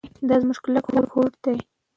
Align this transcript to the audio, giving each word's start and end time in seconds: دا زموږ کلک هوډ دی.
دا 0.27 0.35
زموږ 0.41 0.57
کلک 0.65 0.85
هوډ 1.13 1.33
دی. 1.43 1.57